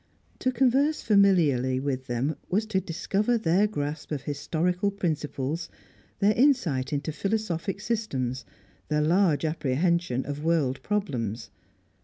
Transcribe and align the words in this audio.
To 0.39 0.51
converse 0.51 1.03
familiarly 1.03 1.79
with 1.79 2.07
them 2.07 2.35
was 2.49 2.65
to 2.65 2.81
discover 2.81 3.37
their 3.37 3.67
grasp 3.67 4.11
of 4.11 4.23
historical 4.23 4.89
principles, 4.89 5.69
their 6.17 6.33
insight 6.33 6.91
into 6.91 7.11
philosophic 7.11 7.79
systems, 7.79 8.43
their 8.87 9.03
large 9.03 9.45
apprehension 9.45 10.25
of 10.25 10.43
world 10.43 10.81
problems. 10.81 11.51